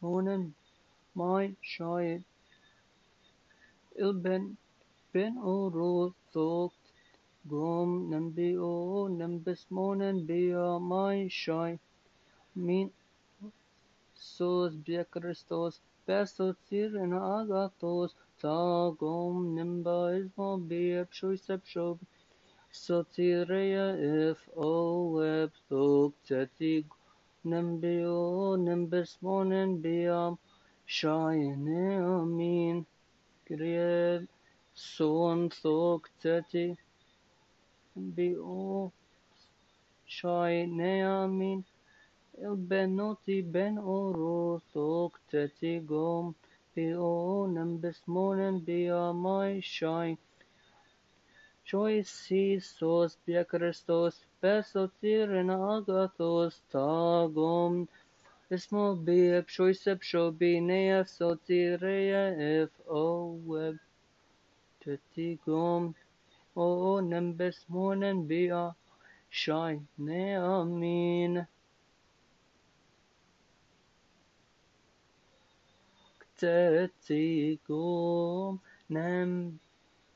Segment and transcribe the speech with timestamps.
[0.00, 0.42] Honem
[1.18, 2.22] may şayet
[4.04, 4.44] il ben
[5.12, 5.92] ben oru
[6.32, 6.82] thokt
[7.52, 8.74] gom nembi o
[9.18, 11.72] nembes monen biya may şay
[12.66, 12.88] min
[14.34, 15.74] sos bia Kristos
[16.06, 18.10] besot sir en agatos
[18.40, 18.58] ta
[19.00, 21.96] gom nemba izmo bia pşoy sep şov
[22.82, 23.86] Sotireya
[24.24, 24.38] if
[24.70, 24.72] o
[25.18, 26.84] web thokt tetig
[27.50, 28.22] Nambiyo,
[28.68, 30.38] numbers one and beyond,
[30.96, 31.68] shine
[32.10, 32.76] amin.
[33.46, 34.28] Create
[34.94, 36.66] son thok tati.
[37.92, 38.92] Nambiyo,
[40.16, 41.60] shine amin.
[42.44, 46.34] البنوتي بن أورو ثوك تتي قوم
[46.76, 50.18] بيو نمبس مونن بيا ماي شاين
[51.64, 52.76] choices
[53.26, 57.88] piekrastos, vessel cirenagatos tagom.
[58.50, 63.76] Esmo bieb, choice shobinea, so cirea, f o web.
[64.84, 65.94] Tetigom,
[66.54, 68.74] o nem besmonen bia,
[69.30, 71.46] shinea min.
[76.38, 78.60] Tetigom,
[78.90, 79.58] nem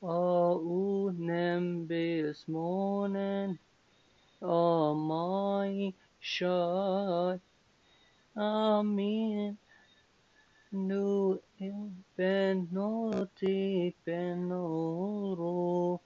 [0.01, 3.59] O nem bismonen,
[4.41, 7.41] O my shot,
[8.37, 9.59] Amen.
[10.71, 11.41] Nu
[12.17, 16.01] benoti benoro,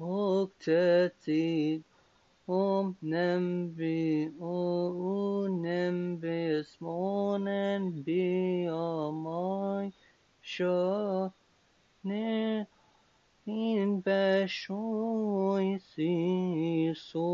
[0.00, 1.82] Octetit
[2.48, 9.92] Om nembi o nembi smonen bi amai
[10.40, 11.30] shah.
[12.08, 12.32] ne
[13.46, 14.82] in pesho
[15.90, 17.28] siso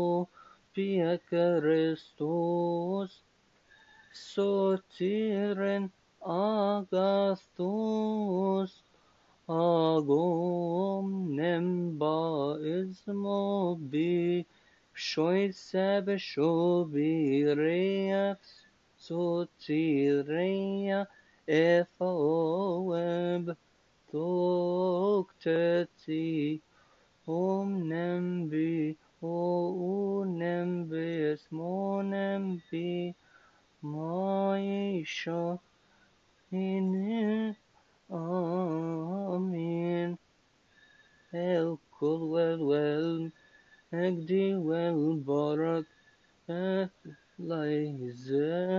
[0.73, 3.11] pia crestos
[4.13, 4.51] so
[6.25, 8.71] agastos
[9.61, 11.07] agom
[11.37, 12.19] nemba
[12.77, 14.17] is mobi
[15.07, 17.19] shoy seb shobi
[17.61, 18.39] rex
[19.05, 19.21] so
[19.61, 20.99] tirenia
[21.47, 23.43] efoeb
[24.11, 26.59] Tokchati
[27.27, 33.13] Om Nambi O Nambi Asmo Nambi
[33.83, 35.59] Maisha
[36.51, 37.55] Inin
[38.11, 40.17] Amin
[41.31, 43.31] El Kul Wel Wel
[43.93, 45.85] Agdi Wel Barak
[46.49, 46.89] At
[47.39, 48.78] Laizah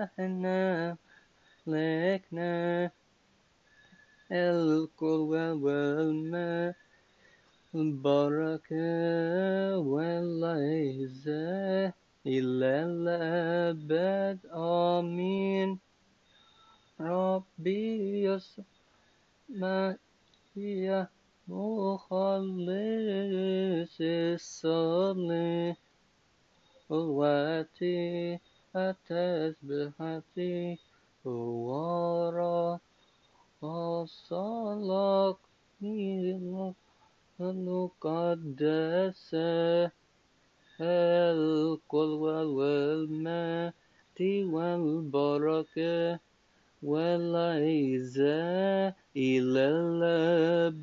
[0.00, 0.96] إلهنا
[1.66, 2.90] لكنا
[4.32, 5.30] الكل
[5.64, 6.74] والماء
[7.74, 8.78] البركة
[9.90, 11.92] والعزة
[12.34, 15.78] إلى الأبد آمين
[17.00, 19.96] ربي يسمع
[20.56, 21.00] يا
[21.48, 25.76] مخلص الصالح
[26.90, 28.38] قوتي
[28.74, 29.96] حتى يسبح
[30.34, 30.76] في
[31.24, 32.78] ورا
[33.62, 35.36] وصلك
[37.40, 39.30] نقدس
[40.80, 42.10] القل
[42.56, 43.72] والماء
[44.18, 46.20] والبركة
[46.82, 48.38] والعزة
[49.16, 50.79] إلى الأب